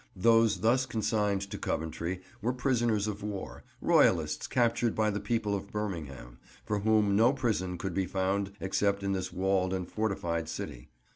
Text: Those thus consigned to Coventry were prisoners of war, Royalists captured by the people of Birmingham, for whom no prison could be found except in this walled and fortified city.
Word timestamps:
Those 0.15 0.61
thus 0.61 0.87
consigned 0.87 1.41
to 1.51 1.59
Coventry 1.59 2.21
were 2.41 2.53
prisoners 2.53 3.05
of 3.05 3.21
war, 3.21 3.63
Royalists 3.81 4.47
captured 4.47 4.95
by 4.95 5.11
the 5.11 5.19
people 5.19 5.53
of 5.53 5.69
Birmingham, 5.71 6.39
for 6.65 6.79
whom 6.79 7.15
no 7.15 7.31
prison 7.33 7.77
could 7.77 7.93
be 7.93 8.07
found 8.07 8.51
except 8.59 9.03
in 9.03 9.11
this 9.11 9.31
walled 9.31 9.75
and 9.75 9.87
fortified 9.87 10.49
city. 10.49 10.89